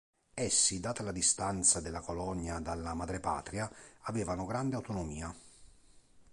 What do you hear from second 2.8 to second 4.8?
madrepatria, avevano grande